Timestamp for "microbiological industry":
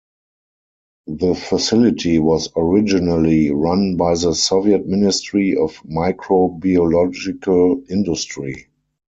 5.85-8.69